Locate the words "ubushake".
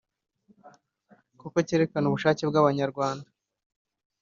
2.07-2.43